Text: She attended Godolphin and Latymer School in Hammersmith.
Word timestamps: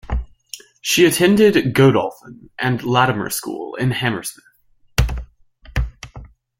She 0.81 1.05
attended 1.05 1.75
Godolphin 1.75 2.49
and 2.57 2.79
Latymer 2.79 3.31
School 3.31 3.75
in 3.75 3.91
Hammersmith. 3.91 4.43